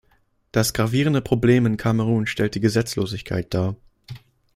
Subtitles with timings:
[0.51, 3.75] Das gravierende Problem in Kamerun stellt die Gesetzlosigkeit dar.